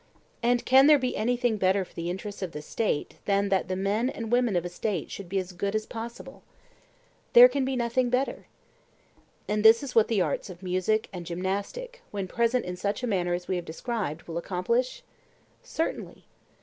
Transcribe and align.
And 0.41 0.65
can 0.65 0.87
there 0.87 0.97
be 0.97 1.15
anything 1.15 1.57
better 1.57 1.85
for 1.85 1.93
the 1.93 2.09
interests 2.09 2.41
of 2.41 2.53
the 2.53 2.63
State 2.63 3.17
than 3.25 3.49
that 3.49 3.67
the 3.67 3.75
men 3.75 4.09
and 4.09 4.31
women 4.31 4.55
of 4.55 4.65
a 4.65 4.69
State 4.69 5.11
should 5.11 5.29
be 5.29 5.37
as 5.37 5.51
good 5.51 5.75
as 5.75 5.85
possible? 5.85 6.41
There 7.33 7.47
can 7.47 7.63
be 7.65 7.75
nothing 7.75 8.09
better. 8.09 8.47
And 9.47 9.63
this 9.63 9.83
is 9.83 9.93
what 9.93 10.07
the 10.07 10.19
arts 10.19 10.49
of 10.49 10.63
music 10.63 11.07
and 11.13 11.23
gymnastic, 11.23 12.01
when 12.09 12.27
present 12.27 12.65
in 12.65 12.77
such 12.77 13.03
manner 13.03 13.35
as 13.35 13.47
we 13.47 13.57
have 13.57 13.65
described, 13.65 14.23
will 14.23 14.39
accomplish? 14.39 15.03
Certainly. 15.61 16.25